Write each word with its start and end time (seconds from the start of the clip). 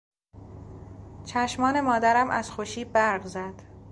چشمان 1.25 1.81
مادرم 1.81 2.29
از 2.29 2.51
خوشی 2.51 2.85
برق 2.85 3.25
زد. 3.25 3.53